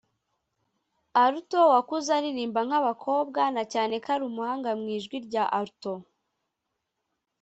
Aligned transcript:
Alto 1.23 1.59
wakuze 1.73 2.09
aririmba 2.17 2.59
nk'abakobwa 2.67 3.41
na 3.55 3.63
cyane 3.73 3.93
ko 4.03 4.07
ari 4.13 4.23
umuhanga 4.29 4.69
mu 4.79 4.85
ijwi 4.97 5.17
rya 5.27 5.43
Alto 5.59 5.93